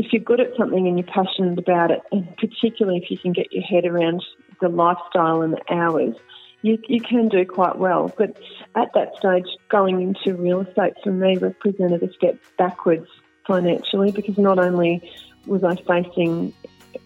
[0.00, 3.32] if you're good at something and you're passionate about it, and particularly if you can
[3.32, 4.24] get your head around
[4.62, 6.14] the lifestyle and the hours,
[6.62, 8.10] you, you can do quite well.
[8.16, 8.38] But
[8.74, 13.08] at that stage, going into real estate for me represented a step backwards
[13.46, 15.02] financially because not only
[15.46, 16.54] was I facing,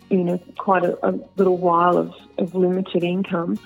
[0.09, 3.59] you know, quite a, a little while of, of limited income.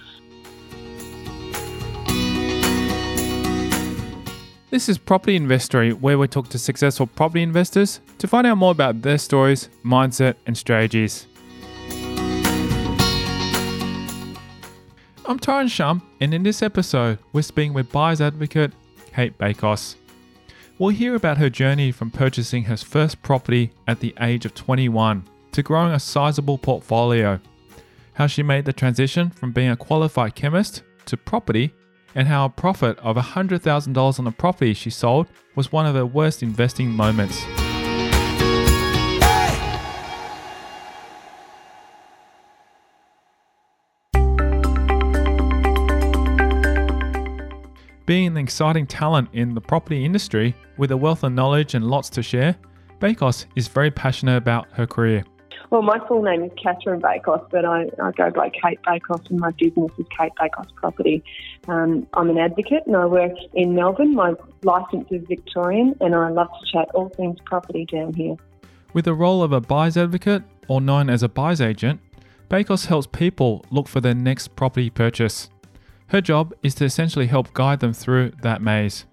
[4.71, 8.71] This is Property Investory, where we talk to successful property investors to find out more
[8.71, 11.27] about their stories, mindset, and strategies.
[15.25, 18.72] I'm Tyrone Shum, and in this episode, we're speaking with buyer's advocate
[19.14, 19.94] Cate Bakos.
[20.79, 25.25] We'll hear about her journey from purchasing her first property at the age of 21
[25.53, 27.41] to growing a sizable portfolio,
[28.13, 31.72] how she made the transition from being a qualified chemist to property,
[32.19, 36.05] and how a profit of $100,000 on a property she sold was one of her
[36.05, 37.44] worst investing moments.
[48.05, 52.11] Being an exciting talent in the property industry with a wealth of knowledge and lots
[52.11, 52.56] to share,
[52.98, 55.22] Bakos is very passionate about her career.
[55.70, 59.38] Well, my full name is Catherine Bakos, but I, I go by Cate Bakos, and
[59.38, 61.22] my business is Cate Bakos Property.
[61.66, 64.14] Um, I'm an advocate and I work in Melbourne.
[64.14, 68.36] My licence is Victorian, and I love to chat all things property down here.
[68.94, 72.00] With the role of a buyer's advocate, or known as a buyer's agent,
[72.48, 75.50] Bakos helps people look for their next property purchase.
[76.08, 79.05] Her job is to essentially help guide them through that maze.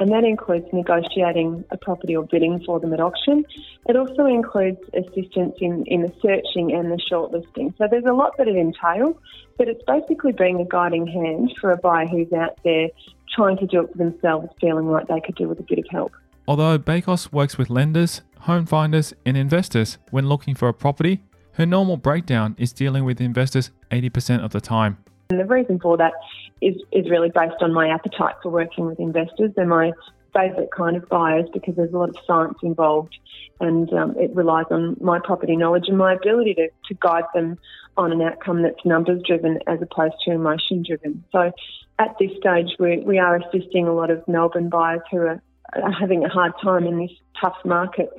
[0.00, 3.44] And that includes negotiating a property or bidding for them at auction.
[3.88, 7.76] It also includes assistance in, in the searching and the shortlisting.
[7.78, 9.16] So there's a lot that it entails,
[9.58, 12.88] but it's basically being a guiding hand for a buyer who's out there
[13.34, 15.86] trying to do it for themselves, feeling like they could do with a bit of
[15.90, 16.12] help.
[16.48, 21.22] Although Bakos works with lenders, home finders, and investors when looking for a property,
[21.52, 24.98] her normal breakdown is dealing with investors 80% of the time.
[25.32, 26.12] And the reason for that
[26.60, 29.50] is, is really based on my appetite for working with investors.
[29.56, 29.92] They're my
[30.34, 33.16] favourite kind of buyers because there's a lot of science involved
[33.60, 37.58] and um, it relies on my property knowledge and my ability to, to guide them
[37.96, 41.24] on an outcome that's numbers driven as opposed to emotion driven.
[41.32, 41.52] So
[41.98, 45.42] at this stage, we, we are assisting a lot of Melbourne buyers who are,
[45.74, 48.10] are having a hard time in this tough market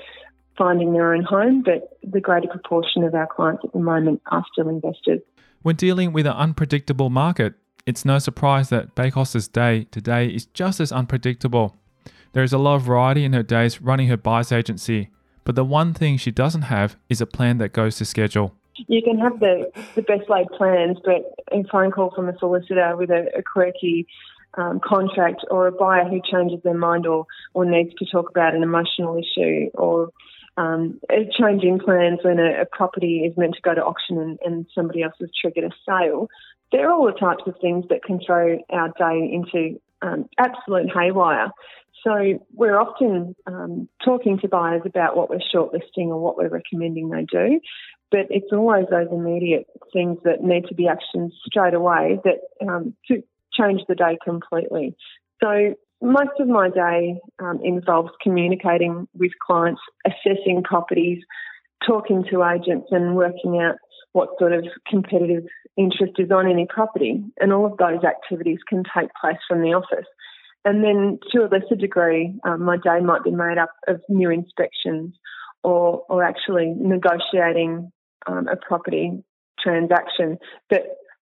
[0.57, 4.45] finding their own home, but the greater proportion of our clients at the moment are
[4.51, 5.22] still investors.
[5.63, 7.53] When dealing with an unpredictable market,
[7.85, 11.78] it's no surprise that Bakos's day to day is just as unpredictable.
[12.34, 15.09] There is a lot of variety in her days running her buyer's agency,
[15.46, 18.53] but the one thing she doesn't have is a plan that goes to schedule.
[18.88, 22.97] You can have the, the best laid plans, but a phone call from a solicitor
[22.97, 24.06] with a, a quirky
[24.56, 28.53] um, contract or a buyer who changes their mind or, or needs to talk about
[28.53, 30.09] an emotional issue or
[30.58, 34.66] um, in plans when a, a, property is meant to go to auction and, and,
[34.75, 36.28] somebody else has triggered a sale.
[36.72, 41.52] They're all the types of things that can throw our day into um, absolute haywire.
[42.03, 47.09] So we're often um, talking to buyers about what we're shortlisting or what we're recommending
[47.09, 47.62] they do,
[48.12, 52.96] but it's always those immediate things that need to be actioned straight away that um,
[53.08, 54.96] to change the day completely.
[55.42, 61.24] So most of my day um, involves communicating with clients, assessing properties,
[61.86, 63.75] talking to agents, and working out
[64.12, 65.44] what sort of competitive
[65.78, 67.24] interest is on any property.
[67.40, 70.06] And all of those activities can take place from the office.
[70.66, 74.30] And then, to a lesser degree, um, my day might be made up of new
[74.30, 75.16] inspections
[75.63, 77.92] or, or actually negotiating
[78.28, 79.24] um, a property
[79.59, 80.38] transaction.
[80.69, 80.84] But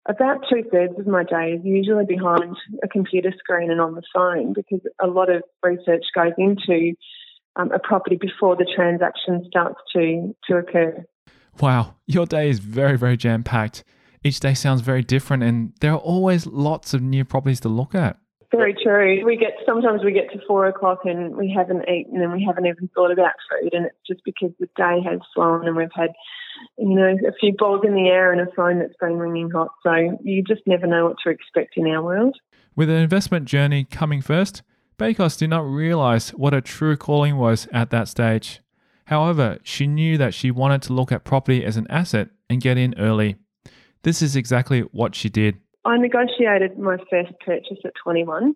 [0.06, 4.02] about two thirds of my day is usually behind a computer screen and on the
[4.14, 6.94] phone because a lot of research goes into
[7.56, 11.04] um, a property before the transaction starts to, to occur.
[11.60, 13.84] Wow, your day is very, very jam packed.
[14.22, 17.94] Each day sounds very different, and there are always lots of new properties to look
[17.94, 18.18] at.
[18.56, 19.24] Very true.
[19.24, 22.66] We get sometimes we get to four o'clock and we haven't eaten and we haven't
[22.66, 26.10] even thought about food, and it's just because the day has flown and we've had
[26.78, 29.68] you know, a few balls in the air and a phone that's been ringing hot.
[29.82, 32.36] So you just never know what to expect in our world.
[32.76, 34.62] With an investment journey coming first,
[34.98, 38.60] Bakos did not realize what her true calling was at that stage.
[39.06, 42.78] However, she knew that she wanted to look at property as an asset and get
[42.78, 43.36] in early.
[44.02, 45.58] This is exactly what she did.
[45.84, 48.54] I negotiated my first purchase at 21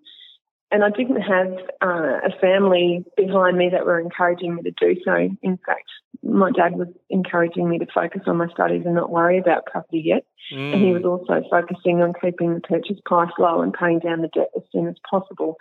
[0.71, 1.53] and I didn't have
[1.83, 5.15] uh, a family behind me that were encouraging me to do so.
[5.43, 5.89] In fact,
[6.23, 10.03] my dad was encouraging me to focus on my studies and not worry about property
[10.05, 10.25] yet.
[10.53, 10.75] Mm.
[10.75, 14.29] And he was also focusing on keeping the purchase price low and paying down the
[14.29, 15.57] debt as soon as possible.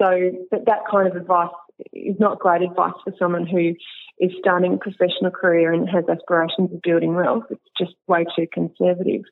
[0.00, 0.06] So
[0.52, 1.54] that, that kind of advice
[1.92, 3.74] is not great advice for someone who
[4.20, 7.44] is starting a professional career and has aspirations of building wealth.
[7.50, 9.22] It's just way too conservative.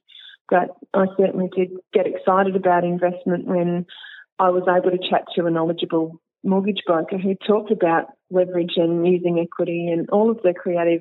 [0.50, 3.86] But I certainly did get excited about investment when
[4.38, 9.06] I was able to chat to a knowledgeable mortgage broker who talked about leverage and
[9.06, 11.00] using equity and all of the creative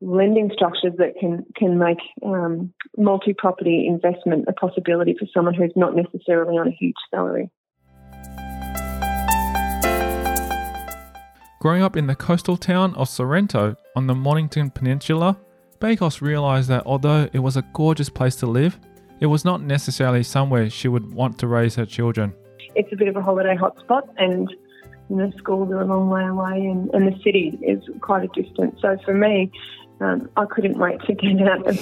[0.00, 5.94] lending structures that can can make um, multi-property investment a possibility for someone who's not
[5.94, 7.50] necessarily on a huge salary.
[11.60, 15.38] Growing up in the coastal town of Sorrento on the Mornington Peninsula,
[15.80, 18.78] Bakos realised that although it was a gorgeous place to live,
[19.20, 22.34] it was not necessarily somewhere she would want to raise her children.
[22.74, 24.48] It's a bit of a holiday hotspot, and
[25.08, 28.76] know, schools are a long way away, and, and the city is quite a distance.
[28.80, 29.50] So for me,
[30.00, 31.76] um, I couldn't wait to get out of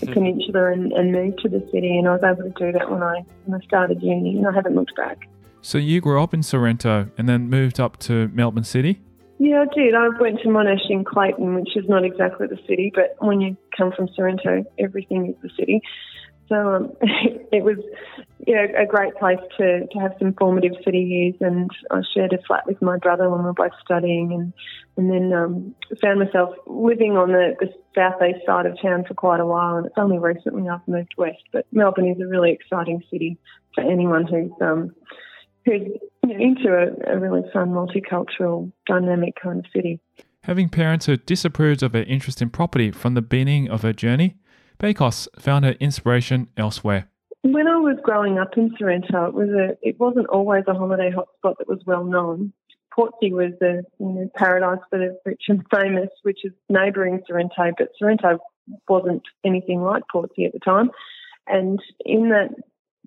[0.00, 2.90] the peninsula and, and move to the city, and I was able to do that
[2.90, 5.28] when I when I started uni, and I haven't looked back.
[5.60, 9.00] So you grew up in Sorrento and then moved up to Melbourne City.
[9.38, 9.94] Yeah, I did.
[9.94, 13.56] I went to Monash in Clayton, which is not exactly the city, but when you
[13.76, 15.82] come from Sorrento, everything is the city.
[16.48, 17.78] So um, it was,
[18.46, 21.34] you know, a great place to, to have some formative city years.
[21.40, 24.52] And I shared a flat with my brother when we were both studying, and
[24.96, 29.40] and then um, found myself living on the, the southeast side of town for quite
[29.40, 29.76] a while.
[29.76, 31.42] And it's only recently I've moved west.
[31.52, 33.38] But Melbourne is a really exciting city
[33.74, 34.94] for anyone who's um,
[35.64, 35.98] who's
[36.30, 40.00] into a, a really fun, multicultural, dynamic kind of city.
[40.42, 44.36] Having parents who disapproved of her interest in property from the beginning of her journey,
[44.78, 47.08] Bakos found her inspiration elsewhere.
[47.42, 51.10] When I was growing up in Sorrento, it was a it wasn't always a holiday
[51.10, 52.52] hotspot that was well known.
[52.94, 57.72] Portsea was the you know, paradise for the rich and famous, which is neighbouring Sorrento,
[57.76, 58.38] but Sorrento
[58.88, 60.90] wasn't anything like Portsea at the time.
[61.46, 62.50] And in that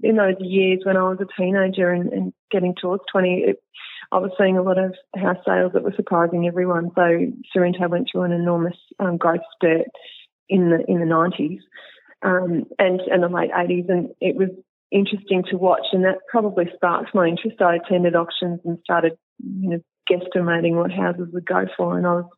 [0.04, 3.64] in those years when I was a teenager and, and getting towards 20, it,
[4.12, 6.92] I was seeing a lot of house sales that were surprising everyone.
[6.96, 9.88] So Sorrento went through an enormous um, growth spurt
[10.50, 11.60] in the in the 90s
[12.22, 14.50] um, and and the late 80s, and it was
[14.92, 17.62] interesting to watch, and that probably sparked my interest.
[17.62, 19.80] I attended auctions and started, you know,
[20.10, 22.30] guesstimating what houses would go for, and I was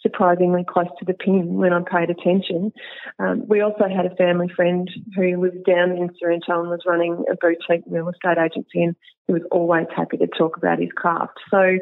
[0.00, 2.72] surprisingly close to the pin when I paid attention.
[3.18, 7.24] Um, we also had a family friend who lived down in Sorrento and was running
[7.30, 8.96] a boutique real estate agency, and
[9.26, 11.38] he was always happy to talk about his craft.
[11.50, 11.78] So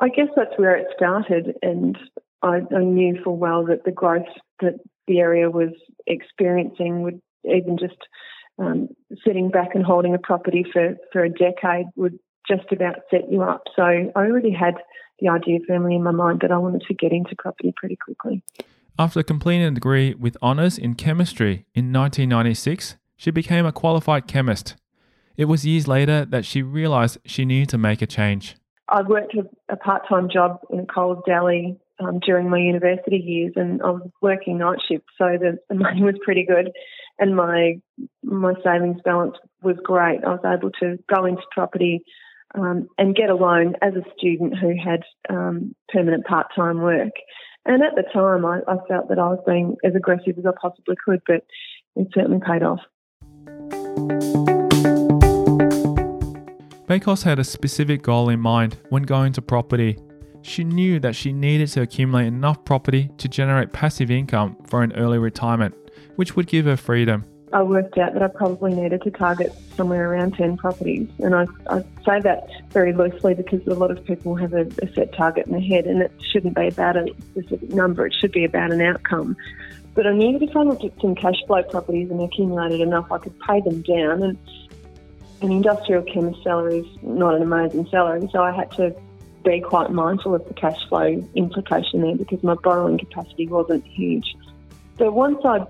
[0.00, 1.98] I guess that's where it started, and
[2.42, 4.26] I, I knew full well that the growth
[4.60, 4.74] that
[5.06, 5.70] the area was
[6.06, 7.98] experiencing would even just
[8.58, 8.88] um,
[9.26, 12.18] sitting back and holding a property for, for a decade would
[12.48, 13.64] just about set you up.
[13.74, 14.74] So I already had
[15.20, 18.42] the idea firmly in my mind that I wanted to get into property pretty quickly.
[18.98, 24.76] After completing a degree with honours in chemistry in 1996, she became a qualified chemist.
[25.36, 28.56] It was years later that she realised she needed to make a change.
[28.88, 29.34] I worked
[29.68, 33.90] a, part time job in a Coles deli um, during my university years, and I
[33.90, 36.70] was working night shift, so the, the money was pretty good,
[37.18, 37.80] and my
[38.22, 40.22] my savings balance was great.
[40.24, 42.04] I was able to go into property
[42.54, 47.12] um, and get a loan as a student who had um, permanent part time work.
[47.66, 50.52] And at the time, I, I felt that I was being as aggressive as I
[50.60, 51.44] possibly could, but
[51.96, 52.80] it certainly paid off.
[56.86, 59.98] Bakos had a specific goal in mind when going to property.
[60.42, 64.92] She knew that she needed to accumulate enough property to generate passive income for an
[64.92, 65.74] early retirement,
[66.16, 67.24] which would give her freedom.
[67.54, 71.08] I worked out that I probably needed to target somewhere around 10 properties.
[71.20, 74.92] And I, I say that very loosely because a lot of people have a, a
[74.92, 78.32] set target in their head, and it shouldn't be about a specific number, it should
[78.32, 79.36] be about an outcome.
[79.94, 83.12] But I knew that if I looked at some cash flow properties and accumulated enough,
[83.12, 84.24] I could pay them down.
[84.24, 84.38] And
[85.40, 88.96] an industrial chemist salary is not an amazing salary, so I had to
[89.44, 94.34] be quite mindful of the cash flow implication there because my borrowing capacity wasn't huge.
[94.98, 95.66] So once I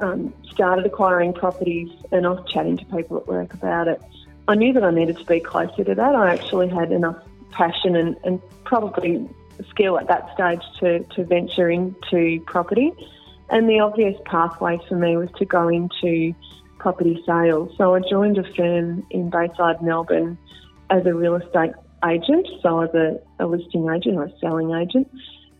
[0.00, 4.00] um, started acquiring properties and I was chatting to people at work about it,
[4.48, 6.14] I knew that I needed to be closer to that.
[6.14, 7.16] I actually had enough
[7.50, 9.28] passion and, and probably
[9.70, 12.92] skill at that stage to, to venture into property.
[13.50, 16.34] And the obvious pathway for me was to go into
[16.78, 17.72] property sales.
[17.78, 20.36] So I joined a firm in Bayside, Melbourne
[20.90, 21.72] as a real estate
[22.04, 22.46] agent.
[22.62, 25.10] So as a, a listing agent or a selling agent.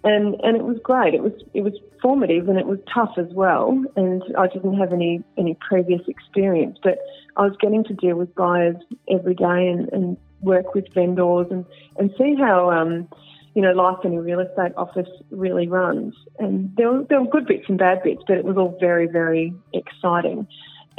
[0.02, 1.14] And, and it was great.
[1.14, 1.72] It was it was
[2.04, 3.82] formative and it was tough as well.
[3.96, 6.98] And I didn't have any any previous experience, but
[7.36, 8.76] I was getting to deal with buyers
[9.10, 11.64] every day and, and work with vendors and,
[11.96, 13.08] and see how um,
[13.54, 16.14] you know life in a real estate office really runs.
[16.38, 19.06] And there were there were good bits and bad bits, but it was all very
[19.06, 20.46] very exciting.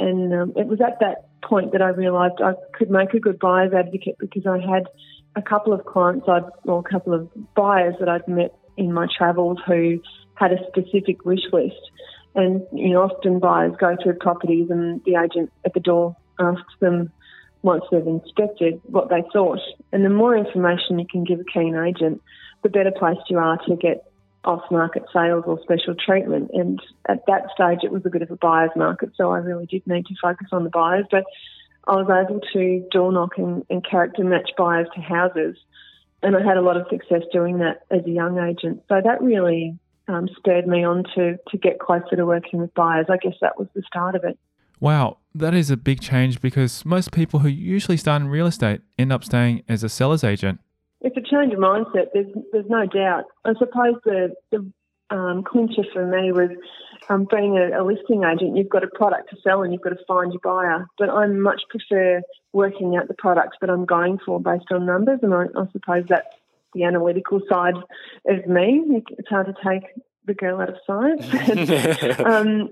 [0.00, 3.38] And um, it was at that point that I realised I could make a good
[3.38, 4.88] buyer's advocate because I had
[5.36, 9.06] a couple of clients I'd, or a couple of buyers that I'd met in my
[9.16, 10.00] travels who
[10.36, 11.90] had a specific wish list.
[12.34, 16.74] And, you know, often buyers go through properties and the agent at the door asks
[16.80, 17.10] them
[17.62, 19.60] once they've inspected what they thought.
[19.92, 22.22] And the more information you can give a keen agent,
[22.62, 24.10] the better placed you are to get
[24.44, 26.50] off market sales or special treatment.
[26.52, 29.66] And at that stage, it was a bit of a buyer's market, so I really
[29.66, 31.06] did need to focus on the buyers.
[31.10, 31.24] But
[31.86, 35.56] I was able to door knock and, and character match buyers to houses.
[36.22, 38.82] And I had a lot of success doing that as a young agent.
[38.88, 39.78] So that really
[40.08, 43.06] um, spurred me on to, to get closer to working with buyers.
[43.08, 44.38] I guess that was the start of it.
[44.78, 48.82] Wow, that is a big change because most people who usually start in real estate
[48.98, 50.60] end up staying as a seller's agent.
[51.00, 52.08] It's a change of mindset.
[52.12, 53.24] There's there's no doubt.
[53.44, 54.70] I suppose the the
[55.10, 56.50] um, clincher for me was
[57.08, 58.56] um, being a, a, listing agent.
[58.56, 60.86] You've got a product to sell and you've got to find your buyer.
[60.98, 62.22] But I much prefer
[62.52, 66.04] working out the products that I'm going for based on numbers, and I, I suppose
[66.08, 66.26] that's
[66.76, 67.74] the analytical side
[68.28, 69.02] of me.
[69.18, 69.84] It's hard to take
[70.26, 72.20] the girl out of science.
[72.24, 72.70] um,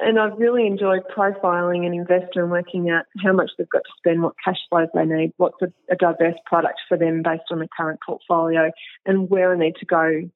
[0.00, 3.92] and I've really enjoyed profiling an investor and working out how much they've got to
[3.98, 7.58] spend, what cash flows they need, what's a, a diverse product for them based on
[7.58, 8.70] the current portfolio,
[9.04, 10.30] and where I need to go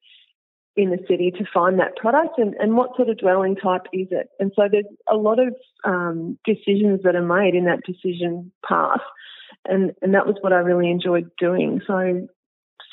[0.75, 4.07] in the city to find that product and, and what sort of dwelling type is
[4.11, 4.29] it.
[4.39, 5.55] And so there's a lot of
[5.85, 8.99] um, decisions that are made in that decision path.
[9.65, 11.81] And, and that was what I really enjoyed doing.
[11.87, 12.27] So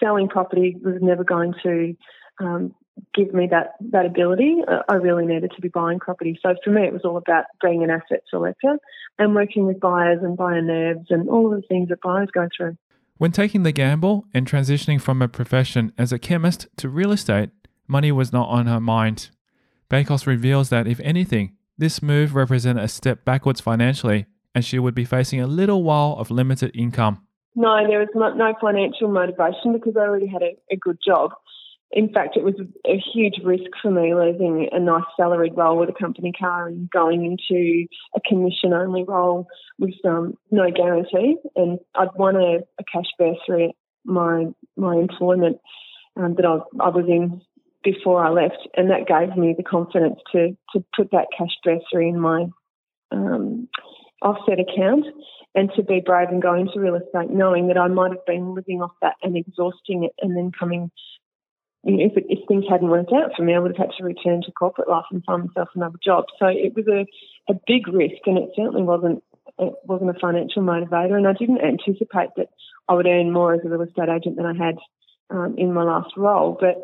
[0.03, 1.97] selling property was never going to
[2.41, 2.75] um,
[3.15, 4.57] give me that that ability.
[4.89, 6.39] I really needed to be buying property.
[6.43, 8.79] So for me, it was all about being an asset selector
[9.19, 12.49] and working with buyers and buyer nerves and all of the things that buyers go
[12.57, 12.77] through.
[13.19, 17.51] When taking the gamble and transitioning from a profession as a chemist to real estate,
[17.87, 19.31] money was not on her mind.
[19.89, 24.95] Bakos reveals that if anything, this move represented a step backwards financially, and she would
[24.95, 27.27] be facing a little while of limited income.
[27.55, 31.33] No, there was no financial motivation because I already had a, a good job.
[31.91, 32.55] In fact, it was
[32.87, 36.89] a huge risk for me leaving a nice salaried role with a company car and
[36.91, 39.47] going into a commission only role
[39.79, 41.37] with um, no guarantee.
[41.55, 45.59] And I'd won a, a cash bursary my my employment
[46.17, 47.41] um, that I, I was in
[47.85, 52.09] before I left, and that gave me the confidence to to put that cash bursary
[52.09, 52.47] in my
[53.11, 53.69] um,
[54.23, 55.05] offset account
[55.55, 58.55] and to be brave and go into real estate knowing that I might have been
[58.55, 60.91] living off that and exhausting it and then coming
[61.85, 63.97] you know, if, it, if things hadn't worked out for me, I would have had
[63.99, 66.27] to return to corporate life and find myself another job.
[66.39, 67.07] So it was a,
[67.53, 69.23] a big risk, and it certainly wasn't
[69.59, 71.17] it wasn't a financial motivator.
[71.17, 72.49] And I didn't anticipate that
[72.89, 74.77] I would earn more as a real estate agent than I had
[75.31, 76.57] um, in my last role.
[76.59, 76.77] But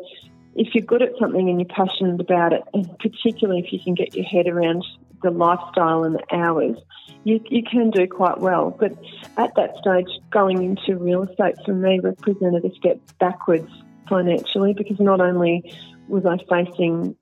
[0.55, 3.95] if you're good at something and you're passionate about it, and particularly if you can
[3.95, 4.83] get your head around
[5.21, 6.77] the lifestyle and the hours,
[7.23, 8.75] you, you can do quite well.
[8.77, 8.91] But
[9.37, 13.69] at that stage, going into real estate for me represented a step backwards
[14.07, 15.73] financially because not only
[16.07, 17.15] was I facing,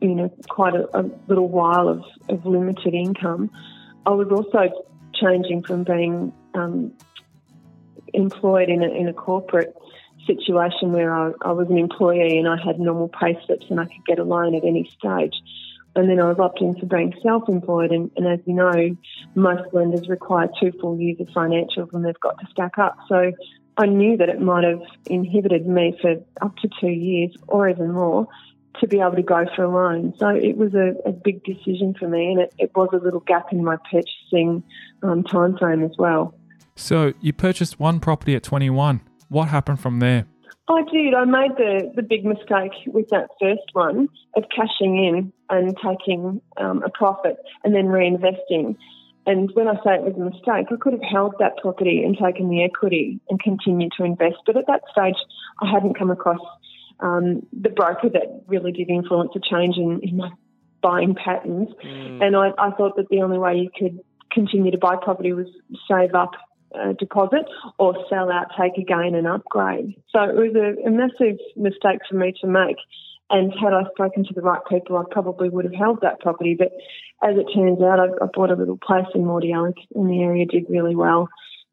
[0.00, 3.50] you know, quite a, a little while of, of, limited income,
[4.06, 4.70] I was also
[5.14, 6.92] changing from being um,
[8.14, 9.76] employed in a, in a corporate
[10.26, 13.84] situation where I, I, was an employee and I had normal pay slips and I
[13.84, 15.34] could get a loan at any stage.
[15.94, 18.96] And then I was opting for being self-employed, and, and as you know,
[19.34, 22.96] most lenders require two full years of financials and they've got to stack up.
[23.08, 23.32] So
[23.76, 27.92] I knew that it might have inhibited me for up to two years or even
[27.92, 28.26] more
[28.80, 30.14] to be able to go for a loan.
[30.18, 33.20] So it was a, a big decision for me, and it, it, was a little
[33.20, 34.62] gap in my purchasing
[35.02, 36.34] um, time frame as well.
[36.74, 39.02] So you purchased one property at 21.
[39.28, 40.26] What happened from there?
[40.78, 41.14] I did.
[41.14, 46.40] I made the, the big mistake with that first one of cashing in and taking
[46.56, 48.76] um, a profit and then reinvesting.
[49.26, 52.16] And when I say it was a mistake, I could have held that property and
[52.16, 54.36] taken the equity and continued to invest.
[54.46, 55.16] But at that stage,
[55.60, 56.40] I hadn't come across
[57.00, 60.30] um, the broker that really did influence a change in, in my
[60.82, 61.68] buying patterns.
[61.84, 62.22] Mm.
[62.22, 64.00] And I, I, thought that the only way you could
[64.32, 65.46] continue to buy property was
[65.88, 66.32] save up
[66.98, 67.46] deposit
[67.78, 69.94] or sell out, take a gain and upgrade.
[70.10, 72.76] So it was a, a massive mistake for me to make.
[73.30, 76.54] And had I spoken to the right people, I probably would have held that property.
[76.58, 76.72] But
[77.22, 80.44] as it turns out, I, I bought a little place in Mordialloc in the area,
[80.44, 81.28] did really well.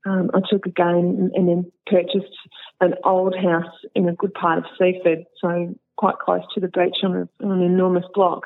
[0.05, 2.33] Um, I took a gain and, and, then purchased
[2.79, 6.99] an old house in a good part of Seaford, so quite close to the beach
[7.03, 8.43] on, a, on an enormous block.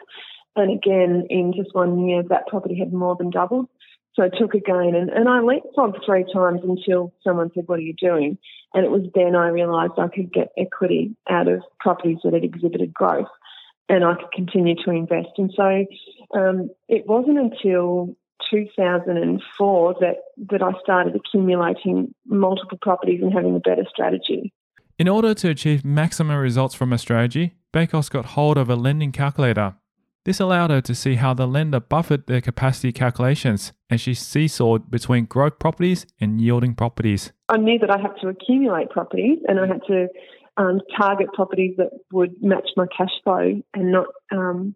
[0.55, 3.67] And again, in just one year, that property had more than doubled.
[4.15, 7.79] So I took a gain and, and I leapfrogged three times until someone said, What
[7.79, 8.38] are you doing?
[8.74, 12.43] And it was then I realised I could get equity out of properties that had
[12.43, 13.27] exhibited growth
[13.89, 15.29] and I could continue to invest.
[15.38, 15.86] And so
[16.38, 18.15] um, it wasn't until
[18.50, 20.15] 2004 that,
[20.50, 24.53] that I started accumulating multiple properties and having a better strategy.
[25.00, 29.12] In order to achieve maximum results from a strategy, Bakos got hold of a lending
[29.12, 29.75] calculator.
[30.25, 34.89] This allowed her to see how the lender buffered their capacity calculations and she seesawed
[34.89, 37.34] between growth properties and yielding properties.
[37.50, 40.08] I knew that I had to accumulate properties and I had to
[40.56, 44.75] um, target properties that would match my cash flow and not um,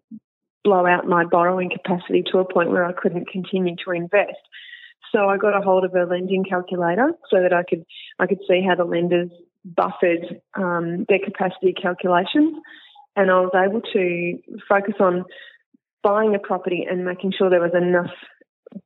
[0.64, 4.36] blow out my borrowing capacity to a point where I couldn't continue to invest.
[5.12, 7.84] So I got a hold of a lending calculator so that I could
[8.18, 9.30] I could see how the lenders
[9.64, 12.54] buffered um, their capacity calculations,
[13.18, 15.24] and I was able to focus on
[16.04, 18.12] buying a property and making sure there was enough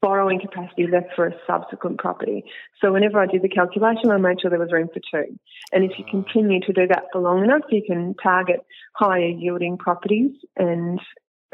[0.00, 2.44] borrowing capacity left for a subsequent property.
[2.80, 5.36] So whenever I did the calculation, I made sure there was room for two.
[5.72, 8.60] And if you continue to do that for long enough, you can target
[8.94, 10.98] higher yielding properties and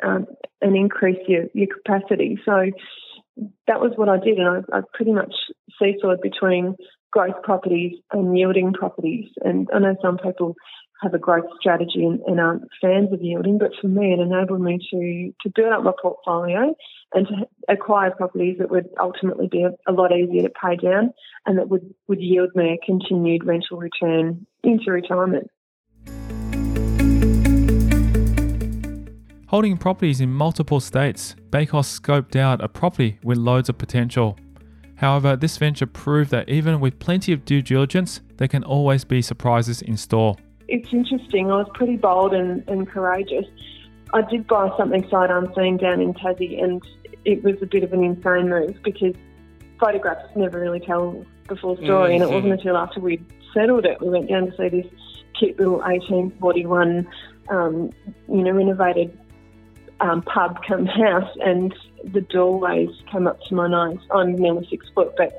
[0.00, 0.26] um,
[0.60, 2.38] and increase your, your capacity.
[2.44, 2.70] So
[3.66, 5.34] that was what I did, and I, I pretty much
[5.82, 6.76] seesawed between
[7.10, 9.28] growth properties and yielding properties.
[9.40, 10.54] And I know some people
[11.00, 14.60] have a growth strategy and, and, aren't fans of yielding, but for me, it enabled
[14.60, 16.74] me to to build up my portfolio
[17.14, 17.34] and to
[17.68, 21.12] acquire properties that would ultimately be a, a lot easier to pay down
[21.46, 25.48] and that would, would yield me a continued rental return into retirement.
[29.46, 34.36] Holding properties in multiple states, Bakos scoped out a property with loads of potential.
[34.96, 39.22] However, this venture proved that even with plenty of due diligence, there can always be
[39.22, 40.36] surprises in store.
[40.68, 41.50] It's interesting.
[41.50, 43.46] I was pretty bold and, and courageous.
[44.12, 46.82] I did buy something sight unseen down in Tassie, and
[47.24, 49.14] it was a bit of an insane move because
[49.80, 52.14] photographs never really tell the full story.
[52.14, 52.22] Mm-hmm.
[52.22, 54.86] And it wasn't until after we'd settled it, we went down to see this
[55.38, 57.08] cute little 1841,
[57.48, 57.90] um,
[58.28, 59.16] you know, renovated
[60.00, 63.98] um, pub come house, and the doorways came up to my nose.
[64.10, 65.38] I'm nearly six foot, but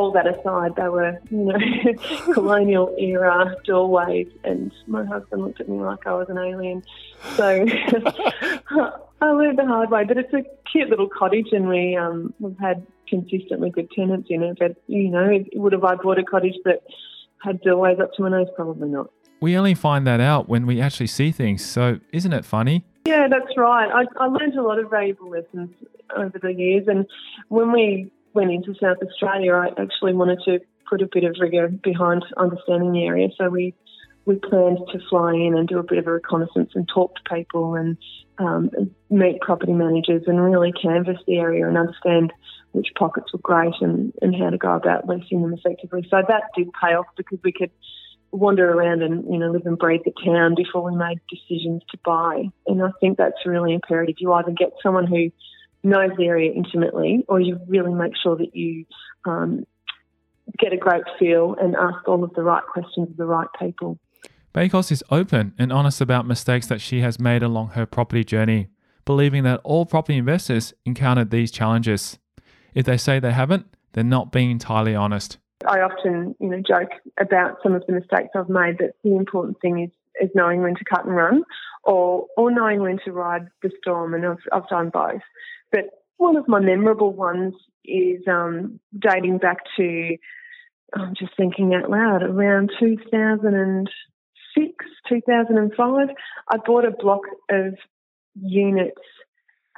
[0.00, 5.68] all that aside, they were, you know, colonial era doorways, and my husband looked at
[5.68, 6.82] me like I was an alien.
[7.36, 7.44] So
[9.20, 10.04] I learned the hard way.
[10.04, 14.42] But it's a cute little cottage, and we um, we've had consistently good tenants in
[14.42, 14.58] it.
[14.58, 16.82] But you know, would have I bought a cottage that
[17.44, 18.48] had doorways up to my nose?
[18.56, 19.10] Probably not.
[19.40, 21.64] We only find that out when we actually see things.
[21.64, 22.84] So isn't it funny?
[23.04, 23.90] Yeah, that's right.
[23.90, 25.70] I, I learned a lot of valuable lessons
[26.16, 27.06] over the years, and
[27.48, 31.68] when we went into South Australia, I actually wanted to put a bit of rigour
[31.68, 33.28] behind understanding the area.
[33.38, 33.74] So we
[34.26, 37.34] we planned to fly in and do a bit of a reconnaissance and talk to
[37.34, 37.96] people and
[38.38, 38.70] um,
[39.08, 42.32] meet property managers and really canvass the area and understand
[42.72, 46.06] which pockets were great and, and how to go about leasing them effectively.
[46.10, 47.70] So that did pay off because we could
[48.32, 51.98] wander around and you know live and breathe the town before we made decisions to
[52.04, 52.44] buy.
[52.66, 54.16] And I think that's really imperative.
[54.18, 55.30] You either get someone who
[55.82, 58.84] knows the area intimately, or you really make sure that you
[59.24, 59.66] um,
[60.58, 63.98] get a great feel and ask all of the right questions of the right people.
[64.54, 68.68] Bakos is open and honest about mistakes that she has made along her property journey,
[69.04, 72.18] believing that all property investors encountered these challenges.
[72.74, 75.38] If they say they haven't, they're not being entirely honest.
[75.68, 76.90] I often, you know, joke
[77.20, 79.90] about some of the mistakes I've made, but the important thing is
[80.20, 81.44] is knowing when to cut and run,
[81.84, 85.22] or or knowing when to ride the storm, and I've, I've done both.
[85.72, 87.54] But one of my memorable ones
[87.84, 90.16] is um, dating back to,
[90.94, 96.08] I'm just thinking out loud, around 2006, 2005.
[96.52, 97.74] I bought a block of
[98.40, 99.00] units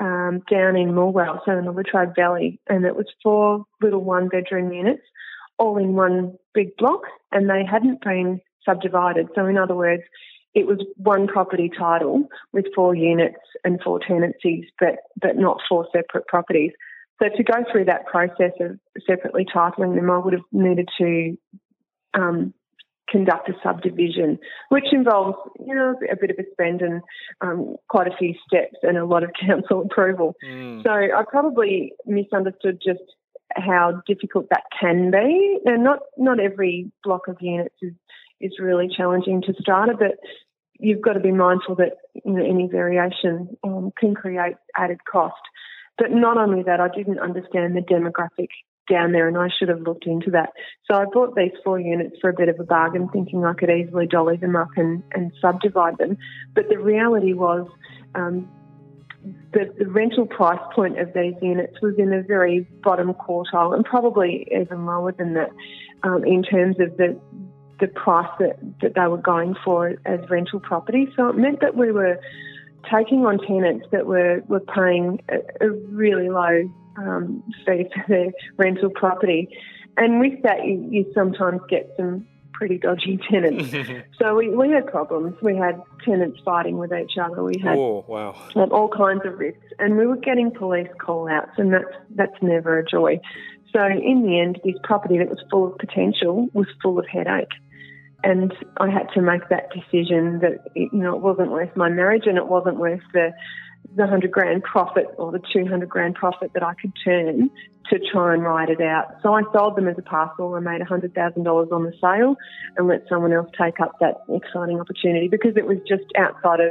[0.00, 4.28] um, down in Morwell, so in the Latrobe Valley, and it was four little one
[4.28, 5.02] bedroom units
[5.59, 9.28] all in one big block and they hadn't been subdivided.
[9.35, 10.02] So, in other words,
[10.54, 15.86] it was one property title with four units and four tenancies, but, but not four
[15.94, 16.72] separate properties.
[17.22, 21.36] So, to go through that process of separately titling them, I would have needed to
[22.14, 22.54] um,
[23.08, 24.38] conduct a subdivision,
[24.70, 27.02] which involves, you know, a bit of a spend and
[27.40, 30.34] um, quite a few steps and a lot of council approval.
[30.44, 30.82] Mm.
[30.82, 33.02] So I probably misunderstood just
[33.54, 35.58] how difficult that can be.
[35.64, 37.92] And not not every block of units is
[38.42, 40.18] is really challenging to strata, but
[40.78, 41.92] you've got to be mindful that
[42.24, 45.40] you know, any variation um, can create added cost.
[45.96, 48.48] But not only that, I didn't understand the demographic
[48.90, 50.50] down there, and I should have looked into that.
[50.90, 53.70] So I bought these four units for a bit of a bargain, thinking I could
[53.70, 56.16] easily dolly them up and, and subdivide them.
[56.55, 57.68] But the reality was
[58.14, 58.48] um,
[59.52, 63.85] the, the rental price point of these units was in the very bottom quartile and
[63.85, 65.50] probably even lower than that
[66.02, 67.18] um, in terms of the
[67.82, 71.08] the price that, that they were going for as rental property.
[71.16, 72.20] So it meant that we were
[72.90, 78.30] taking on tenants that were, were paying a, a really low um, fee for their
[78.56, 79.48] rental property.
[79.96, 83.74] And with that, you, you sometimes get some pretty dodgy tenants.
[84.22, 85.34] so we, we had problems.
[85.42, 87.42] We had tenants fighting with each other.
[87.42, 88.36] We had, oh, wow.
[88.70, 92.78] all kinds of risks, and we were getting police call outs, and that's that's never
[92.78, 93.18] a joy.
[93.72, 97.48] So in the end, this property that was full of potential was full of headache.
[98.24, 102.24] And I had to make that decision that you know it wasn't worth my marriage
[102.26, 103.32] and it wasn't worth the
[103.96, 107.50] the hundred grand profit or the two hundred grand profit that I could turn
[107.90, 109.16] to try and ride it out.
[109.22, 110.54] So I sold them as a parcel.
[110.54, 112.37] I made hundred thousand dollars on the sale
[112.76, 116.70] and let someone else take up that exciting opportunity because it was just outside of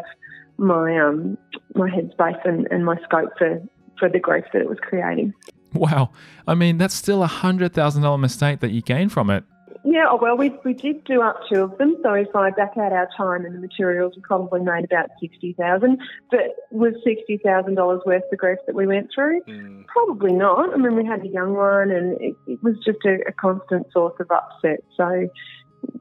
[0.58, 1.38] my um
[1.76, 3.62] my headspace and, and my scope for
[4.00, 5.34] for the growth that it was creating.
[5.74, 6.12] Wow.
[6.48, 9.44] I mean, that's still a $100,000 mistake that you gained from it.
[9.84, 11.98] Yeah, oh, well, we, we did do up two of them.
[12.04, 16.00] So if I back out our time and the materials, we probably made about 60000
[16.30, 16.39] But
[16.70, 19.41] was $60,000 worth the grief that we went through?
[19.44, 19.86] Mm.
[19.88, 20.74] Probably not.
[20.74, 23.88] I mean, we had a young one and it, it was just a, a, constant
[23.91, 24.84] source of upset.
[24.96, 25.28] So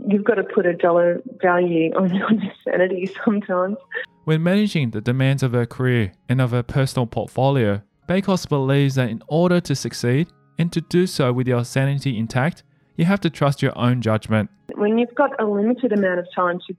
[0.07, 2.31] you've got to put a dollar value on your
[2.65, 3.77] sanity sometimes.
[4.25, 9.09] When managing the demands of her career and of her personal portfolio, Bakos believes that
[9.09, 12.65] in order to succeed and to do so with your sanity intact,
[13.01, 14.51] you have to trust your own judgment.
[14.75, 16.77] When you've got a limited amount of time to,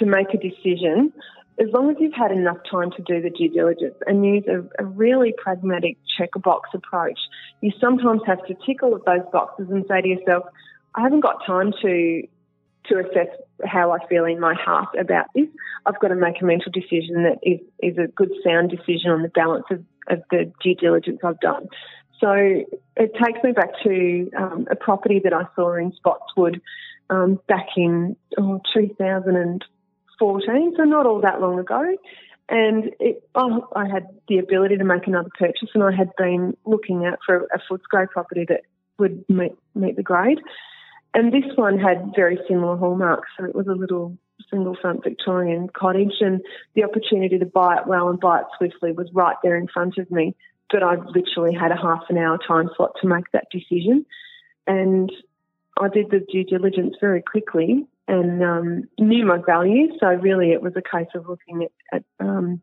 [0.00, 1.12] to make a decision,
[1.60, 4.82] as long as you've had enough time to do the due diligence and use a,
[4.82, 7.20] a really pragmatic checkerbox approach,
[7.60, 10.44] you sometimes have to tick all of those boxes and say to yourself,
[10.96, 12.22] I haven't got time to
[12.88, 13.28] to assess
[13.64, 15.46] how I feel in my heart about this.
[15.86, 19.22] I've got to make a mental decision that is, is a good sound decision on
[19.22, 21.68] the balance of of the due diligence I've done.
[22.24, 26.62] So it takes me back to um, a property that I saw in Spotswood
[27.10, 31.84] um, back in oh, 2014, so not all that long ago.
[32.48, 36.56] And it, oh, I had the ability to make another purchase, and I had been
[36.64, 38.62] looking out for a Footscray property that
[38.98, 40.38] would meet, meet the grade.
[41.12, 43.28] And this one had very similar hallmarks.
[43.38, 44.16] So it was a little
[44.50, 46.40] single front Victorian cottage, and
[46.74, 49.98] the opportunity to buy it well and buy it swiftly was right there in front
[49.98, 50.34] of me.
[50.70, 54.06] But I literally had a half an hour time slot to make that decision,
[54.66, 55.10] and
[55.78, 59.88] I did the due diligence very quickly and um, knew my value.
[59.98, 62.62] So really, it was a case of looking at, at um,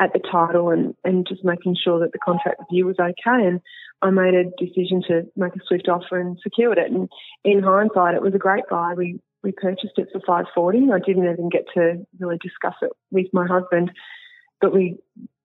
[0.00, 3.46] at the title and, and just making sure that the contract review was okay.
[3.46, 3.60] And
[4.00, 6.90] I made a decision to make a swift offer and secured it.
[6.90, 7.08] And
[7.44, 8.94] in hindsight, it was a great buy.
[8.96, 10.92] We we purchased it for 540.
[10.92, 13.90] I didn't even get to really discuss it with my husband,
[14.60, 14.98] but we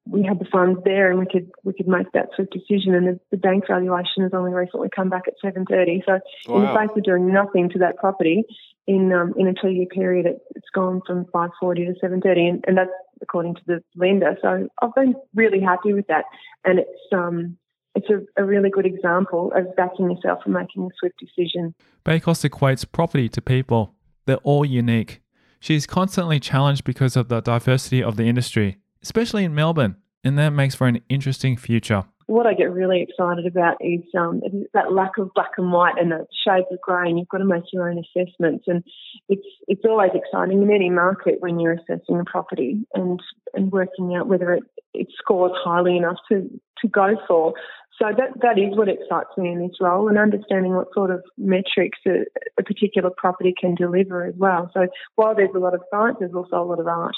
[0.10, 2.94] we had the funds there and we could we could make that swift decision.
[2.96, 6.04] And the, the bank valuation has only recently come back at 730.
[6.06, 6.20] So
[6.52, 6.58] wow.
[6.58, 8.46] in the face of doing nothing to that property
[8.88, 12.66] in um, in a two year period, it, has gone from 540 to 730, and,
[12.68, 12.90] and that's
[13.22, 14.38] according to the lender.
[14.42, 16.26] So I've been really happy with that,
[16.64, 17.58] and it's um
[17.96, 21.74] it's a, a, really good example of backing yourself and making a swift decision.
[22.06, 23.96] Bakos equates property to people.
[24.26, 25.22] They're all unique.
[25.60, 30.38] She is constantly challenged because of the diversity of the industry, especially in Melbourne, and
[30.38, 32.06] that makes for an interesting future.
[32.28, 34.42] What I get really excited about is um,
[34.74, 37.46] that lack of black and white and the shades of grey, and you've got to
[37.46, 38.66] make your own assessments.
[38.68, 38.84] And
[39.30, 43.22] it's it's always exciting in any market when you're assessing a property and
[43.54, 46.50] and working out whether it, it scores highly enough to,
[46.82, 47.54] to go for.
[47.98, 51.24] So that that is what excites me in this role, and understanding what sort of
[51.38, 52.26] metrics a,
[52.60, 54.70] a particular property can deliver as well.
[54.74, 57.16] So while there's a lot of science, there's also a lot of art.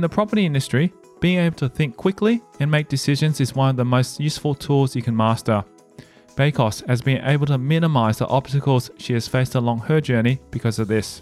[0.00, 3.76] In the property industry, being able to think quickly and make decisions is one of
[3.76, 5.62] the most useful tools you can master.
[6.36, 10.78] Bakos has been able to minimize the obstacles she has faced along her journey because
[10.78, 11.20] of this.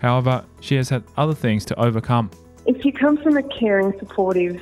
[0.00, 2.30] However, she has had other things to overcome.
[2.66, 4.60] If you come from a caring, supportive,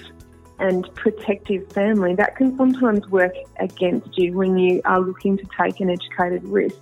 [0.60, 5.80] and protective family, that can sometimes work against you when you are looking to take
[5.80, 6.78] an educated risk.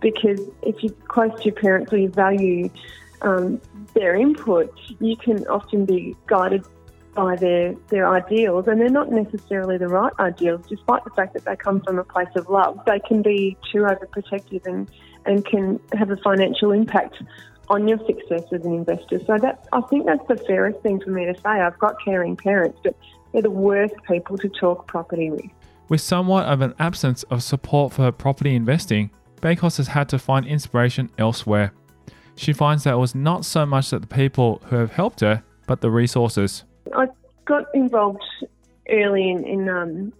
[0.00, 2.68] Because if you're close to your parents or you value
[3.22, 3.60] um,
[3.94, 6.64] their input, you can often be guided
[7.14, 11.44] by their, their ideals, and they're not necessarily the right ideals, despite the fact that
[11.44, 12.80] they come from a place of love.
[12.86, 14.88] They can be too overprotective and,
[15.26, 17.22] and can have a financial impact
[17.68, 19.20] on your success as an investor.
[19.24, 21.48] So that I think that's the fairest thing for me to say.
[21.48, 22.96] I've got caring parents, but
[23.32, 25.46] they're the worst people to talk property with.
[25.88, 30.46] With somewhat of an absence of support for property investing, Bakos has had to find
[30.46, 31.72] inspiration elsewhere.
[32.40, 35.42] She finds that it was not so much that the people who have helped her,
[35.66, 36.64] but the resources.
[36.96, 37.08] I
[37.44, 38.22] got involved
[38.88, 40.14] early in, in um,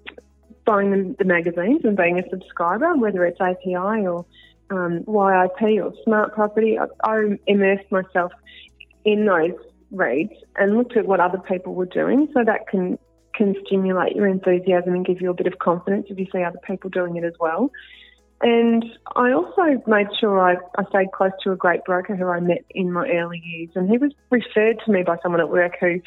[0.67, 4.27] buying the, the magazines and being a subscriber, whether it's API or
[4.69, 6.79] um, YIP or smart property.
[6.79, 8.33] I, I immersed myself
[9.07, 9.59] in those
[9.91, 12.29] reads and looked at what other people were doing.
[12.35, 12.99] So that can
[13.35, 16.61] can stimulate your enthusiasm and give you a bit of confidence if you see other
[16.67, 17.71] people doing it as well.
[18.43, 18.85] And
[19.17, 22.65] I also made sure I, I stayed close to a great broker who I met
[22.71, 23.71] in my early years.
[23.75, 26.01] And he was referred to me by someone at work who,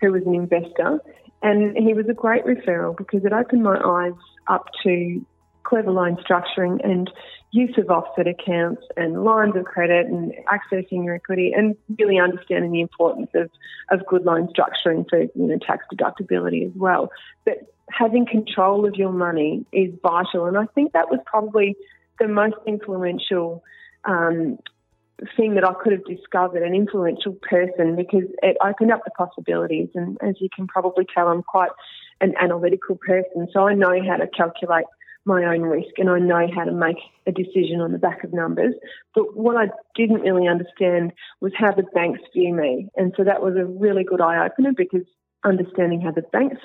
[0.00, 1.00] who was an investor.
[1.42, 5.24] And he was a great referral because it opened my eyes up to
[5.62, 7.10] clever loan structuring and
[7.50, 12.72] use of offset accounts and lines of credit and accessing your equity and really understanding
[12.72, 13.50] the importance of,
[13.90, 17.10] of good loan structuring for you know tax deductibility as well.
[17.44, 21.76] But having control of your money is vital, and I think that was probably
[22.18, 23.62] the most influential
[24.04, 24.58] um,
[25.36, 29.88] thing that I could have discovered, an influential person, because it opened up the possibilities.
[29.94, 31.70] And as you can probably tell, I'm quite
[32.20, 34.86] an analytical person, so I know how to calculate
[35.24, 36.96] my own risk and I know how to make
[37.26, 38.74] a decision on the back of numbers.
[39.14, 42.88] But what I didn't really understand was how the banks view me.
[42.96, 45.04] And so that was a really good eye opener because
[45.44, 46.60] understanding how the banks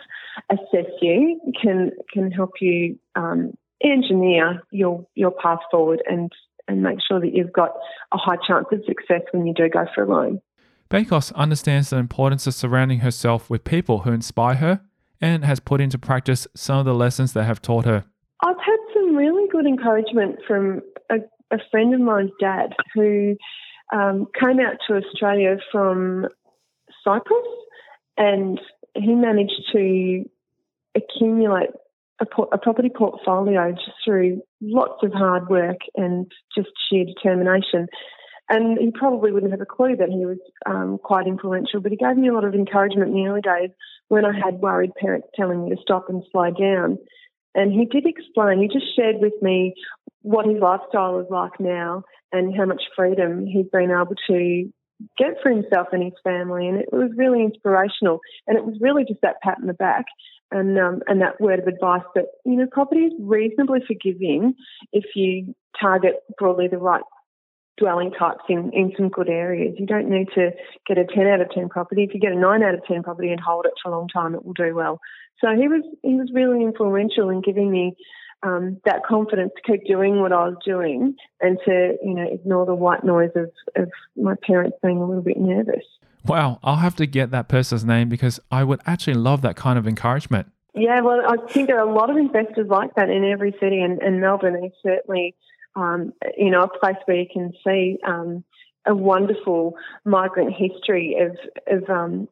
[0.49, 6.31] assess you can can help you um, engineer your your path forward and
[6.67, 7.71] and make sure that you've got
[8.13, 10.41] a high chance of success when you do go for a loan.
[10.89, 14.81] Bakos understands the importance of surrounding herself with people who inspire her
[15.19, 18.05] and has put into practice some of the lessons they have taught her.
[18.43, 21.15] I've had some really good encouragement from a,
[21.51, 23.35] a friend of mine's dad who
[23.93, 26.27] um, came out to Australia from
[27.03, 27.47] Cyprus
[28.17, 28.59] and
[28.95, 30.25] he managed to
[30.95, 31.69] accumulate
[32.21, 37.87] a, a, property portfolio just through lots of hard work and just sheer determination.
[38.49, 41.97] And he probably wouldn't have a clue that he was um, quite influential, but he
[41.97, 43.71] gave me a lot of encouragement in the early days
[44.09, 46.99] when I had worried parents telling me to stop and slow down.
[47.55, 49.73] And he did explain, he just shared with me
[50.21, 54.71] what his lifestyle is like now and how much freedom he's been able to
[55.17, 56.67] get for himself and his family.
[56.67, 58.19] And it was really inspirational.
[58.47, 60.05] And it was really just that pat in the back
[60.53, 64.53] and um, and that word of advice that you know property is reasonably forgiving
[64.93, 67.03] if you target broadly the right
[67.79, 69.75] dwelling types in, in some good areas.
[69.79, 70.51] You don't need to
[70.87, 72.03] get a 10 out of 10 property.
[72.03, 74.07] If you get a 9 out of 10 property and hold it for a long
[74.07, 74.99] time, it will do well.
[75.41, 77.95] So he was he was really influential in giving me
[78.43, 82.65] um, that confidence to keep doing what I was doing and to you know ignore
[82.65, 85.83] the white noise of, of my parents being a little bit nervous.
[86.25, 89.77] Wow, I'll have to get that person's name because I would actually love that kind
[89.77, 90.47] of encouragement.
[90.73, 93.81] Yeah, well, I think there are a lot of investors like that in every city,
[93.81, 95.35] and, and Melbourne is certainly,
[95.75, 98.43] um, you know, a place where you can see um,
[98.85, 102.27] a wonderful migrant history of of um,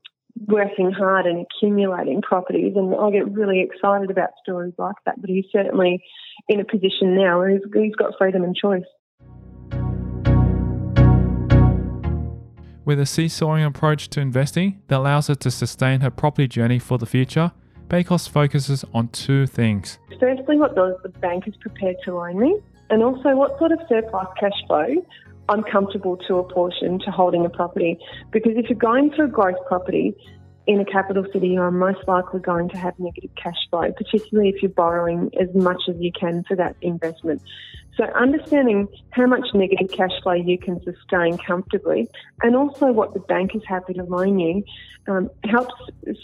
[0.48, 2.74] working hard and accumulating properties.
[2.76, 5.20] And I get really excited about stories like that.
[5.22, 6.04] But he's certainly
[6.48, 8.84] in a position now where he's, he's got freedom and choice.
[12.84, 16.98] With a seesawing approach to investing that allows her to sustain her property journey for
[16.98, 17.52] the future,
[17.88, 20.00] Bakos focuses on two things.
[20.20, 23.80] Firstly, what does the bank is prepared to loan me, and also what sort of
[23.88, 24.88] surplus cash flow
[25.50, 27.98] I'm comfortable to apportion to holding a property.
[28.32, 30.14] Because if you're going for a growth property
[30.68, 34.62] in a capital city, you're most likely going to have negative cash flow, particularly if
[34.62, 37.42] you're borrowing as much as you can for that investment.
[37.98, 42.10] So understanding how much negative cash flow you can sustain comfortably,
[42.42, 44.64] and also what the bank is happy to loan you,
[45.08, 45.74] um, helps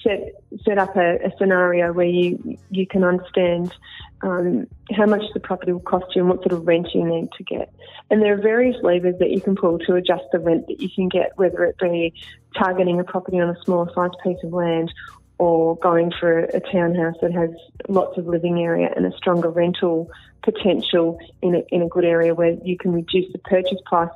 [0.04, 3.74] set set up a, a, scenario where you you can understand
[4.22, 7.32] um, how much the property will cost you and what sort of rent you need
[7.34, 7.74] to get.
[8.10, 10.90] And there are various levers that you can pull to adjust the rent that you
[10.90, 12.14] can get, whether it be
[12.56, 14.94] targeting a property on a smaller size piece of land
[15.40, 17.52] or going for a townhouse that has
[17.88, 20.10] lots of living area and a stronger rental
[20.44, 24.10] potential in a, in a good area where you can reduce the purchase price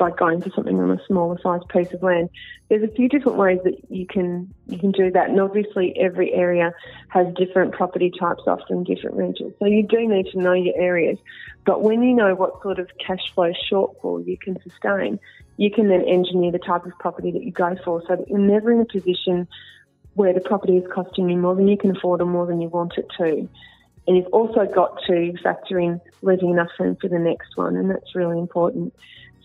[0.00, 2.30] by going for something on a smaller size piece of land.
[2.68, 6.32] There's a few different ways that you can you can do that, and obviously every
[6.32, 6.72] area
[7.08, 9.52] has different property types, often different rentals.
[9.58, 11.18] So you do need to know your areas.
[11.66, 15.20] But when you know what sort of cash flow shortfall you can sustain,
[15.58, 18.38] you can then engineer the type of property that you go for, so that you're
[18.38, 19.46] never in a position
[20.14, 22.68] where the property is costing you more than you can afford or more than you
[22.68, 23.48] want it to.
[24.06, 27.90] And you've also got to factor in leaving enough room for the next one, and
[27.90, 28.94] that's really important.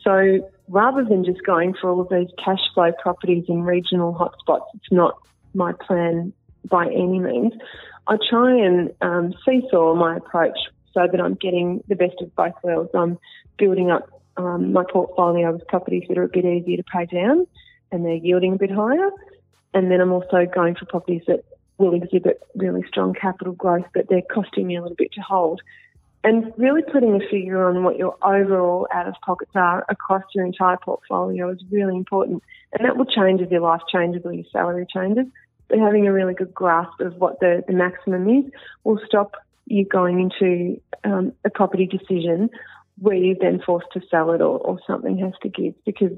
[0.04, 4.66] So rather than just going for all of these cash flow properties in regional hotspots,
[4.76, 5.18] it's not
[5.54, 6.34] my plan
[6.70, 7.54] by any means.
[8.08, 10.58] I try and um, seesaw my approach
[10.94, 12.92] so that I'm getting the best of both worlds.
[12.94, 13.18] I'm
[13.58, 17.48] building up um, my portfolio with properties that are a bit easier to pay down
[17.92, 19.10] and they're yielding a bit higher.
[19.76, 21.44] And then I'm also going for properties that
[21.78, 25.62] will exhibit really strong capital growth, but they're costing me a little bit to hold
[26.24, 30.46] And really putting a figure on what your overall out of pockets are across your
[30.46, 32.42] entire portfolio is really important.
[32.74, 35.26] And that will change as your life changes or your salary changes.
[35.68, 38.46] But having a really good grasp of what the, the maximum is
[38.86, 39.36] will stop
[39.66, 42.50] you going into um, a property decision
[43.00, 46.14] where you're then forced to sell it or, or something has to give because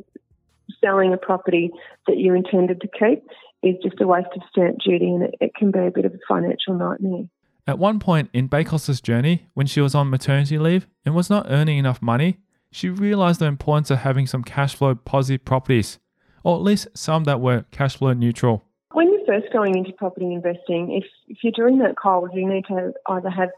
[0.80, 1.72] selling a property
[2.06, 3.24] that you intended to keep
[3.64, 6.14] is just a waste of stamp duty and it, it can be a bit of
[6.14, 7.26] a financial nightmare.
[7.66, 11.48] At one point in Bakos's journey, when she was on maternity leave and was not
[11.50, 12.38] earning enough money,
[12.72, 16.00] she realized the importance of having some cash flow positive properties,
[16.44, 18.64] or at least some that were cash flow neutral.
[18.94, 22.66] When you're first going into property investing, if, if you're doing that cold, you need
[22.68, 23.50] to either have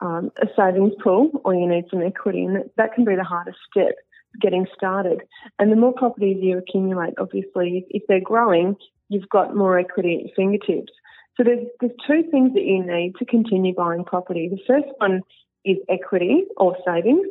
[0.00, 3.24] um, a savings pool or you need some equity, and that, that can be the
[3.24, 3.94] hardest step
[4.40, 5.22] getting started.
[5.58, 8.76] And the more properties you accumulate, obviously, if, if they're growing,
[9.08, 10.92] you've got more equity at your fingertips.
[11.36, 14.48] So there's, there's two things that you need to continue buying property.
[14.48, 15.22] The first one
[15.64, 17.26] is equity or savings,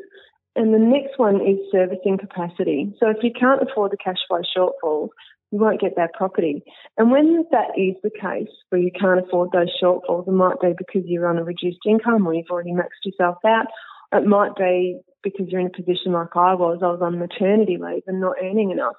[0.55, 2.93] and the next one is servicing capacity.
[2.99, 5.09] So if you can't afford the cash flow shortfalls,
[5.51, 6.63] you won't get that property.
[6.97, 10.73] And when that is the case, where you can't afford those shortfalls, it might be
[10.75, 13.67] because you're on a reduced income or you've already maxed yourself out.
[14.11, 17.77] It might be because you're in a position like I was, I was on maternity
[17.79, 18.95] leave and not earning enough.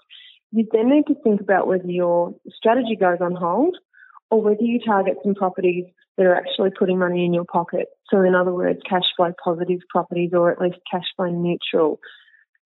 [0.54, 3.76] You then need to think about whether your strategy goes on hold
[4.30, 5.86] or whether you target some properties
[6.16, 7.88] that are actually putting money in your pocket.
[8.08, 11.98] So, in other words, cash flow positive properties or at least cash flow neutral.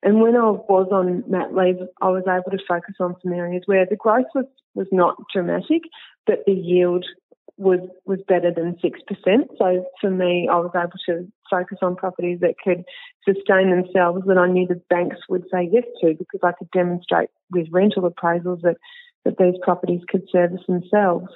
[0.03, 3.63] And when I was on mat leave, I was able to focus on some areas
[3.65, 5.83] where the growth was, was not dramatic,
[6.27, 7.07] but the yield
[7.57, 9.51] was was better than six percent.
[9.59, 12.85] So for me, I was able to focus on properties that could
[13.25, 17.31] sustain themselves that I knew the banks would say yes to because I could demonstrate
[17.51, 18.77] with rental appraisals that
[19.25, 21.27] that these properties could service themselves.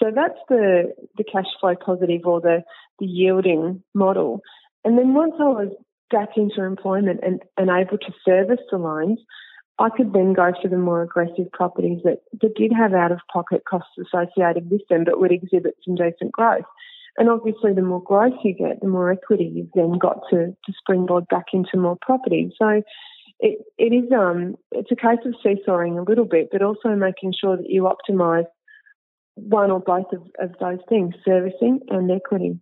[0.00, 2.62] So that's the the cash flow positive or the
[2.98, 4.40] the yielding model.
[4.84, 5.72] And then once I was
[6.10, 9.20] back into employment and, and able to service the loans,
[9.80, 13.20] I could then go for the more aggressive properties that, that did have out of
[13.32, 16.66] pocket costs associated with them but would exhibit some decent growth.
[17.16, 20.72] And obviously, the more growth you get, the more equity you've then got to, to
[20.78, 22.52] springboard back into more property.
[22.58, 22.82] So
[23.40, 27.32] it, it is um it's a case of seesawing a little bit, but also making
[27.40, 28.46] sure that you optimise
[29.34, 32.60] one or both of, of those things, servicing and equity.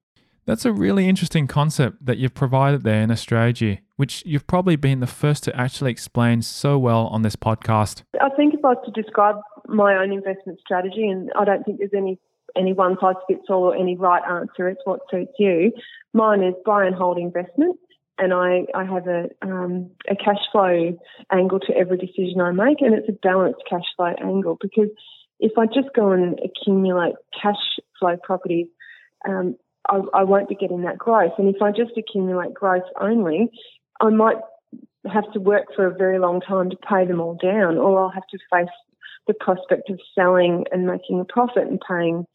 [0.49, 4.77] That's a really interesting concept that you've provided there in a strategy, which you've probably
[4.77, 8.03] been the first to actually explain so well on this podcast.
[8.19, 11.81] I think if I was to describe my own investment strategy, and I don't think
[11.81, 12.19] there's any
[12.57, 15.71] any one size fits all or any right answer, it's what suits you.
[16.15, 17.77] Mine is buy and hold investment,
[18.17, 20.99] and I, I have a um, a cash flow
[21.31, 24.89] angle to every decision I make, and it's a balanced cash flow angle because
[25.41, 27.61] if I just go and accumulate cash
[28.01, 28.69] flow properties,
[29.29, 29.55] um,
[29.88, 31.33] I, I won't be getting that growth.
[31.38, 33.51] And if I just accumulate growth only,
[34.01, 34.37] I might
[35.11, 38.11] have to work for a very long time to pay them all down, or I'll
[38.11, 38.68] have to face
[39.27, 42.27] the prospect of selling and making a profit and paying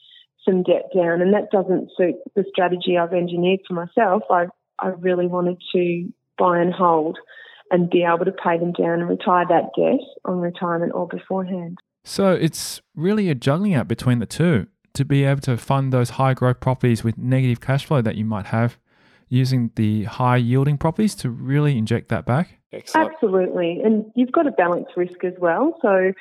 [0.46, 1.22] some debt down.
[1.22, 4.24] And that doesn't suit the strategy I've engineered for myself.
[4.30, 4.46] I,
[4.80, 7.18] I really wanted to buy and hold
[7.72, 11.80] and be able to pay them down and retire that debt on retirement or beforehand.
[12.04, 16.12] So it's really a juggling act between the two to be able to fund those
[16.12, 18.78] high growth properties with negative cash flow that you might have
[19.28, 22.60] using the high yielding properties to really inject that back?
[22.72, 23.12] Excellent.
[23.14, 23.82] Absolutely.
[23.84, 25.78] And you've got to balance risk as well.
[25.82, 26.12] So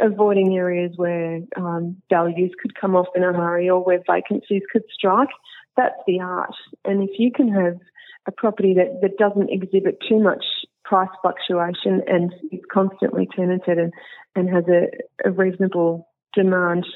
[0.00, 4.82] avoiding areas where um, values could come off in a hurry or where vacancies could
[4.92, 5.28] strike,
[5.76, 6.54] that's the art.
[6.84, 7.78] And if you can have
[8.26, 10.44] a property that, that doesn't exhibit too much
[10.84, 13.92] price fluctuation and is constantly tenanted and,
[14.34, 16.86] and has a, a reasonable demand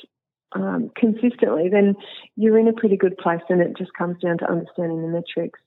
[0.55, 1.95] um, consistently, then
[2.37, 5.61] you're in a pretty good place and it just comes down to understanding the metrics.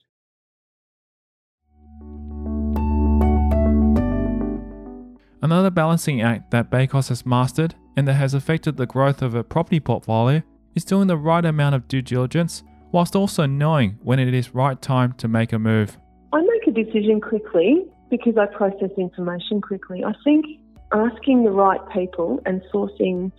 [5.42, 9.44] Another balancing act that Bakos has mastered and that has affected the growth of a
[9.44, 10.42] property portfolio
[10.74, 14.82] is doing the right amount of due diligence whilst also knowing when it is right
[14.82, 15.98] time to make a move.
[16.34, 20.04] I make a decision quickly because I process information quickly.
[20.04, 20.46] I think
[20.94, 23.32] asking the right people and sourcing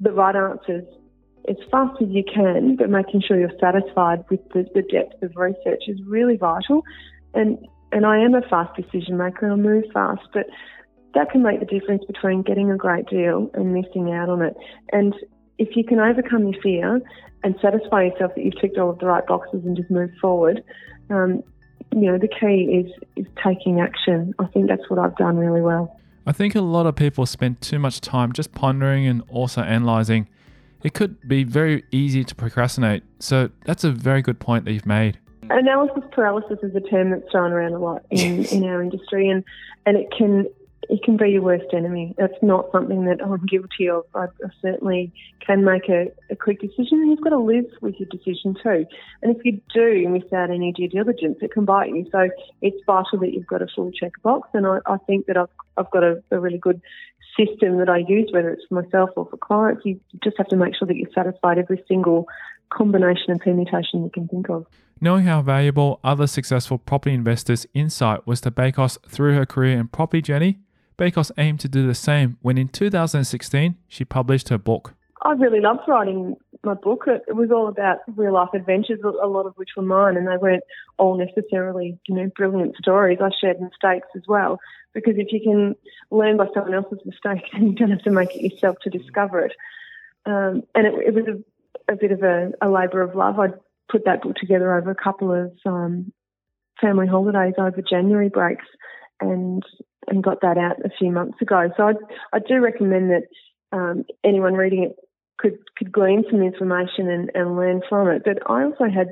[0.00, 0.84] the right answers
[1.48, 5.32] as fast as you can, but making sure you're satisfied with the, the depth of
[5.36, 6.82] research is really vital.
[7.34, 7.58] And
[7.92, 9.50] and I am a fast decision maker.
[9.50, 10.46] I move fast, but
[11.14, 14.56] that can make the difference between getting a great deal and missing out on it.
[14.92, 15.14] And
[15.56, 17.00] if you can overcome your fear
[17.44, 20.62] and satisfy yourself that you've ticked all of the right boxes and just move forward,
[21.10, 21.42] um,
[21.94, 24.34] you know, the key is is taking action.
[24.38, 25.96] I think that's what I've done really well.
[26.26, 30.28] I think a lot of people spend too much time just pondering and also analyzing.
[30.82, 34.86] It could be very easy to procrastinate, so that's a very good point that you've
[34.86, 35.18] made.
[35.48, 39.44] Analysis paralysis is a term that's thrown around a lot in, in our industry, and,
[39.86, 40.46] and it can
[40.88, 42.14] it can be your worst enemy.
[42.16, 44.04] That's not something that I'm guilty of.
[44.14, 44.26] I,
[44.62, 45.12] certainly
[45.44, 48.86] can make a, a, quick decision, and you've got to live with your decision too.
[49.22, 52.06] And if you do miss out any due diligence, it can bite you.
[52.10, 52.28] So
[52.62, 55.90] it's vital that you've got a full checkbox, and I, I think that I've, I've
[55.90, 56.80] got a, a really good
[57.38, 59.82] system that I use, whether it's for myself or for clients.
[59.84, 62.26] You just have to make sure that you're satisfied every single
[62.70, 64.66] combination and permutation you can think of.
[65.00, 69.92] Knowing how valuable other successful property investors' insight was to Bakos through her career and
[69.92, 70.58] property journey,
[70.98, 74.94] Bakos aimed to do the same when in 2016 she published her book.
[75.22, 77.04] I really loved writing my book.
[77.06, 80.36] It, was all about real life adventures, a lot of which were mine, and they
[80.36, 80.62] weren't
[80.98, 83.18] all necessarily, you know, brilliant stories.
[83.20, 84.58] I shared mistakes as well,
[84.92, 85.74] because if you can
[86.10, 89.40] learn by someone else's mistake, then you don't have to make it yourself to discover
[89.40, 89.52] it.
[90.26, 93.38] Um, and it, it was a, a, bit of a, a labour of love.
[93.38, 93.48] I
[93.90, 96.12] put that book together over a couple of um,
[96.80, 98.66] family holidays over January breaks,
[99.20, 99.62] and
[100.08, 101.68] and got that out a few months ago.
[101.76, 101.92] So I,
[102.32, 103.22] I do recommend that
[103.76, 104.96] um, anyone reading it
[105.38, 108.22] could could glean some information and, and learn from it.
[108.24, 109.08] But I also had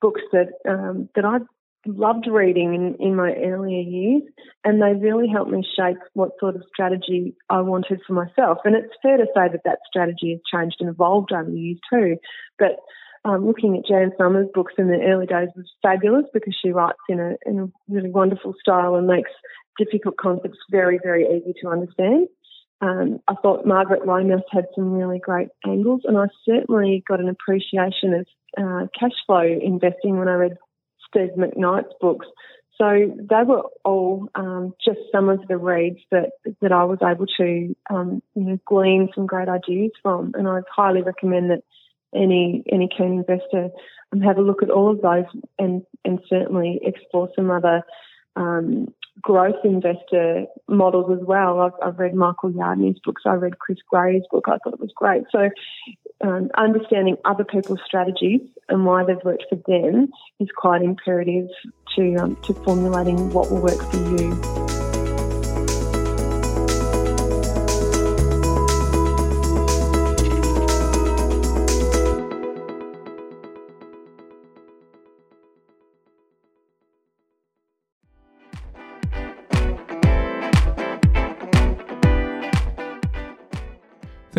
[0.00, 1.38] books that um, that I
[1.86, 4.22] loved reading in, in my earlier years,
[4.64, 8.58] and they really helped me shape what sort of strategy I wanted for myself.
[8.64, 11.80] And it's fair to say that that strategy has changed and evolved over the years
[11.92, 12.16] too.
[12.58, 12.76] But
[13.24, 16.98] um, looking at Jan Somers' books in the early days was fabulous because she writes
[17.08, 19.30] in a, in a really wonderful style and makes
[19.78, 22.28] difficult concepts very, very easy to understand.
[22.80, 27.30] Um, I thought Margaret Lomas had some really great angles, and I certainly got an
[27.30, 28.26] appreciation of
[28.58, 30.58] uh, cash flow investing when I read
[31.08, 32.26] Steve McKnight's books.
[32.76, 37.26] So they were all um, just some of the reads that that I was able
[37.38, 41.62] to um, you know glean some great ideas from, and I highly recommend that
[42.14, 43.70] any any keen investor
[44.12, 45.24] um, have a look at all of those
[45.58, 47.82] and and certainly explore some other
[48.36, 51.60] um, growth investor models as well.
[51.60, 53.22] I've, I've, read Michael Yardney's books.
[53.24, 54.44] I read Chris Gray's book.
[54.48, 55.24] I thought it was great.
[55.30, 55.50] So,
[56.20, 60.08] um, understanding other people's strategies and why they've worked for them
[60.40, 61.48] is quite imperative
[61.96, 64.63] to um, to formulating what will work for you.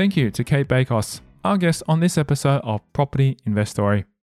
[0.06, 4.06] Thank you to Cate Bakos, our guest on this episode of Property Investory.